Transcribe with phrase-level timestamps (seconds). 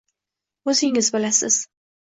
[0.73, 1.61] Oʻzingiz bilasiz.